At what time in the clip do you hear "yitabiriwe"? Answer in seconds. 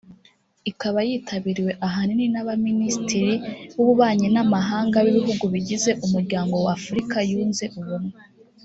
1.09-1.71